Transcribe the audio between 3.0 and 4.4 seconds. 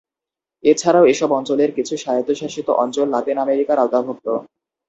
লাতিন আমেরিকার আওতাভুক্ত।